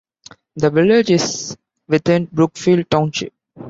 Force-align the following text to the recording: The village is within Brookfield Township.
The 0.55 0.71
village 0.71 1.11
is 1.11 1.55
within 1.87 2.25
Brookfield 2.25 2.89
Township. 2.89 3.33